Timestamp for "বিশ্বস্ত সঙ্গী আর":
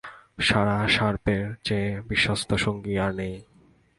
2.09-3.11